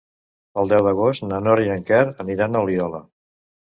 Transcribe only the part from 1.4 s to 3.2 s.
Nora i en Quer aniran a Oliola.